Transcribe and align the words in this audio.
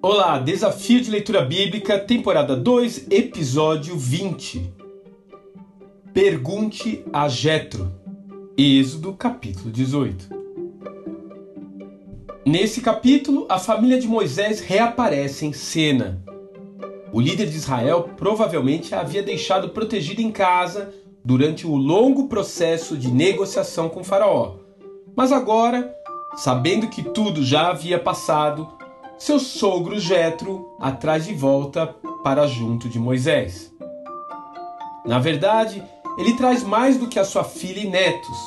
Olá, 0.00 0.38
Desafio 0.38 1.00
de 1.00 1.10
Leitura 1.10 1.42
Bíblica, 1.44 1.98
temporada 1.98 2.54
2, 2.54 3.08
episódio 3.10 3.96
20. 3.96 4.72
Pergunte 6.14 7.04
a 7.12 7.28
Jetro. 7.28 7.92
Êxodo, 8.56 9.14
capítulo 9.14 9.72
18. 9.72 10.28
Nesse 12.46 12.80
capítulo, 12.80 13.44
a 13.48 13.58
família 13.58 13.98
de 13.98 14.06
Moisés 14.06 14.60
reaparece 14.60 15.46
em 15.46 15.52
cena. 15.52 16.22
O 17.12 17.20
líder 17.20 17.46
de 17.46 17.56
Israel 17.56 18.10
provavelmente 18.16 18.94
a 18.94 19.00
havia 19.00 19.22
deixado 19.22 19.70
protegida 19.70 20.22
em 20.22 20.30
casa 20.30 20.94
durante 21.24 21.66
o 21.66 21.74
longo 21.74 22.28
processo 22.28 22.96
de 22.96 23.10
negociação 23.10 23.88
com 23.88 24.04
Faraó. 24.04 24.58
Mas 25.16 25.32
agora, 25.32 25.92
sabendo 26.36 26.86
que 26.86 27.02
tudo 27.02 27.42
já 27.42 27.70
havia 27.70 27.98
passado, 27.98 28.77
seu 29.18 29.38
sogro 29.38 29.98
Jetro 29.98 30.76
a 30.78 30.92
traz 30.92 31.26
de 31.26 31.34
volta 31.34 31.86
para 32.22 32.46
junto 32.46 32.88
de 32.88 32.98
Moisés. 32.98 33.72
Na 35.04 35.18
verdade, 35.18 35.82
ele 36.16 36.34
traz 36.34 36.62
mais 36.62 36.96
do 36.96 37.08
que 37.08 37.18
a 37.18 37.24
sua 37.24 37.44
filha 37.44 37.80
e 37.80 37.88
netos. 37.88 38.38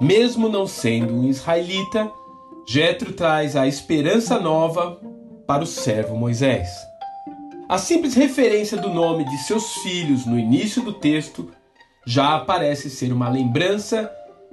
Mesmo 0.00 0.48
não 0.48 0.66
sendo 0.66 1.14
um 1.14 1.24
israelita, 1.24 2.10
Jetro 2.66 3.12
traz 3.12 3.56
a 3.56 3.66
esperança 3.66 4.38
nova 4.38 5.00
para 5.46 5.62
o 5.62 5.66
servo 5.66 6.16
Moisés. 6.16 6.68
A 7.68 7.78
simples 7.78 8.14
referência 8.14 8.76
do 8.76 8.90
nome 8.90 9.24
de 9.24 9.38
seus 9.38 9.74
filhos 9.76 10.26
no 10.26 10.38
início 10.38 10.82
do 10.82 10.92
texto 10.92 11.50
já 12.06 12.38
parece 12.38 12.90
ser 12.90 13.12
uma 13.12 13.28
lembrança 13.28 14.10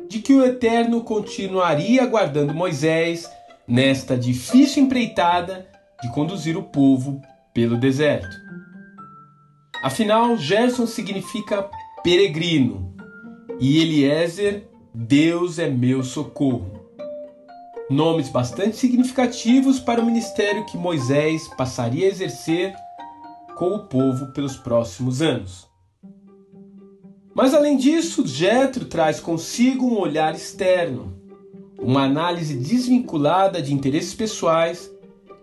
de 0.07 0.19
que 0.19 0.33
o 0.33 0.43
Eterno 0.45 1.01
continuaria 1.03 2.05
guardando 2.05 2.53
Moisés 2.53 3.29
nesta 3.67 4.17
difícil 4.17 4.83
empreitada 4.83 5.67
de 6.01 6.11
conduzir 6.11 6.57
o 6.57 6.63
povo 6.63 7.21
pelo 7.53 7.77
deserto. 7.77 8.35
Afinal, 9.83 10.37
Gerson 10.37 10.85
significa 10.85 11.69
peregrino 12.03 12.95
e 13.59 13.79
Eliezer, 13.79 14.67
Deus 14.93 15.59
é 15.59 15.69
meu 15.69 16.03
socorro. 16.03 16.81
Nomes 17.89 18.29
bastante 18.29 18.77
significativos 18.77 19.79
para 19.79 20.01
o 20.01 20.05
ministério 20.05 20.65
que 20.65 20.77
Moisés 20.77 21.47
passaria 21.49 22.05
a 22.05 22.09
exercer 22.09 22.73
com 23.55 23.75
o 23.75 23.87
povo 23.87 24.33
pelos 24.33 24.55
próximos 24.57 25.21
anos. 25.21 25.67
Mas 27.33 27.53
além 27.53 27.77
disso, 27.77 28.25
Jetro 28.25 28.85
traz 28.85 29.19
consigo 29.19 29.85
um 29.85 29.99
olhar 29.99 30.33
externo, 30.33 31.20
uma 31.81 32.03
análise 32.03 32.55
desvinculada 32.55 33.61
de 33.61 33.73
interesses 33.73 34.13
pessoais, 34.13 34.91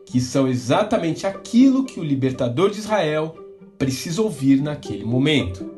que 0.06 0.20
são 0.20 0.47
exatamente 0.47 1.27
aquilo 1.27 1.84
que 1.84 1.98
o 1.98 2.05
libertador 2.05 2.70
de 2.70 2.78
Israel 2.78 3.36
precisa 3.77 4.22
ouvir 4.22 4.62
naquele 4.62 5.05
momento. 5.05 5.69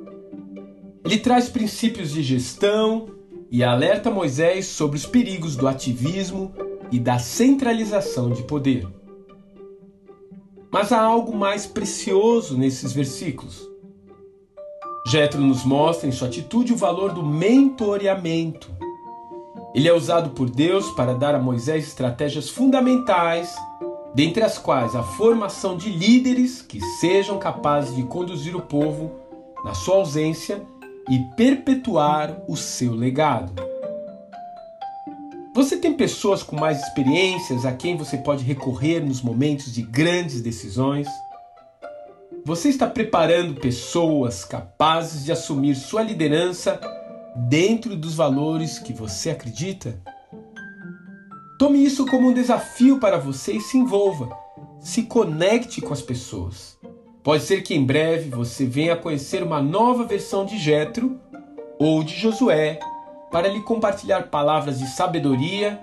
Ele 1.05 1.19
traz 1.19 1.48
princípios 1.48 2.12
de 2.12 2.22
gestão 2.22 3.08
e 3.50 3.64
alerta 3.64 4.11
Moisés 4.11 4.66
sobre 4.66 4.98
os 4.98 5.06
perigos 5.06 5.56
do 5.56 5.66
ativismo 5.66 6.53
e 6.92 7.00
da 7.00 7.19
centralização 7.19 8.31
de 8.31 8.42
poder. 8.42 8.86
Mas 10.70 10.92
há 10.92 11.00
algo 11.00 11.34
mais 11.34 11.66
precioso 11.66 12.56
nesses 12.56 12.92
versículos. 12.92 13.69
Jetro 15.06 15.41
nos 15.41 15.64
mostra 15.64 16.06
em 16.08 16.12
sua 16.12 16.28
atitude 16.28 16.72
o 16.72 16.77
valor 16.77 17.12
do 17.12 17.25
mentoreamento 17.25 18.70
ele 19.74 19.88
é 19.88 19.92
usado 19.92 20.30
por 20.30 20.50
Deus 20.50 20.90
para 20.90 21.14
dar 21.14 21.34
a 21.34 21.38
Moisés 21.38 21.86
estratégias 21.86 22.48
fundamentais, 22.48 23.54
dentre 24.14 24.42
as 24.42 24.58
quais 24.58 24.96
a 24.96 25.02
formação 25.02 25.76
de 25.76 25.88
líderes 25.90 26.60
que 26.60 26.80
sejam 26.98 27.38
capazes 27.38 27.94
de 27.94 28.02
conduzir 28.02 28.56
o 28.56 28.62
povo 28.62 29.12
na 29.64 29.72
sua 29.72 29.97
ausência 29.97 30.60
e 31.08 31.19
perpetuar 31.36 32.36
o 32.48 32.56
seu 32.56 32.94
legado. 32.94 33.53
Você 35.54 35.76
tem 35.76 35.92
pessoas 35.92 36.42
com 36.42 36.56
mais 36.56 36.81
experiências 36.81 37.64
a 37.64 37.72
quem 37.72 37.97
você 37.97 38.16
pode 38.16 38.44
recorrer 38.44 39.00
nos 39.00 39.22
momentos 39.22 39.72
de 39.72 39.82
grandes 39.82 40.41
decisões? 40.41 41.06
Você 42.44 42.69
está 42.69 42.87
preparando 42.87 43.60
pessoas 43.60 44.44
capazes 44.44 45.25
de 45.25 45.32
assumir 45.32 45.75
sua 45.75 46.02
liderança 46.02 46.81
dentro 47.36 47.96
dos 47.96 48.14
valores 48.14 48.78
que 48.78 48.92
você 48.92 49.30
acredita? 49.30 50.00
Tome 51.58 51.84
isso 51.84 52.06
como 52.06 52.28
um 52.28 52.34
desafio 52.34 52.98
para 52.98 53.18
você 53.18 53.52
e 53.52 53.60
se 53.60 53.76
envolva. 53.76 54.30
Se 54.80 55.02
conecte 55.02 55.80
com 55.80 55.92
as 55.92 56.00
pessoas. 56.00 56.78
Pode 57.22 57.42
ser 57.42 57.62
que 57.62 57.74
em 57.74 57.84
breve 57.84 58.30
você 58.30 58.64
venha 58.64 58.94
a 58.94 58.96
conhecer 58.96 59.42
uma 59.42 59.60
nova 59.60 60.04
versão 60.04 60.46
de 60.46 60.58
Jetro 60.58 61.20
ou 61.78 62.02
de 62.02 62.14
Josué 62.14 62.80
para 63.30 63.48
lhe 63.48 63.60
compartilhar 63.62 64.30
palavras 64.30 64.78
de 64.78 64.86
sabedoria 64.86 65.80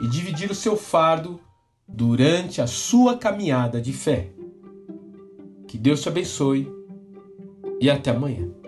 e 0.00 0.08
dividir 0.08 0.50
o 0.50 0.54
seu 0.54 0.76
fardo 0.76 1.38
durante 1.86 2.62
a 2.62 2.66
sua 2.66 3.16
caminhada 3.16 3.80
de 3.80 3.92
fé. 3.92 4.30
Que 5.68 5.76
Deus 5.76 6.00
te 6.00 6.08
abençoe 6.08 6.70
e 7.80 7.90
até 7.90 8.10
amanhã. 8.10 8.61